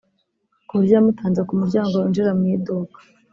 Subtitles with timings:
[0.67, 2.97] kuburyo yamutanze kumuryango winjira mu iduka